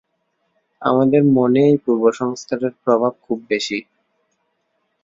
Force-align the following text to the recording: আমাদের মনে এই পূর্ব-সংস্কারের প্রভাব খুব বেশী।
আমাদের 0.81 1.21
মনে 1.31 1.61
এই 1.65 1.77
পূর্ব-সংস্কারের 1.83 2.73
প্রভাব 2.83 3.13
খুব 3.21 3.37
বেশী। 3.49 3.79